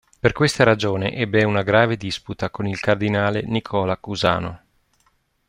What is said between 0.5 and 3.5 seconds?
ragione ebbe una grave disputa con il cardinale